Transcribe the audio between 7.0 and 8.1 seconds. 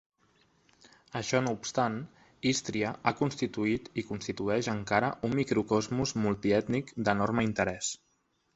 d'enorme interès.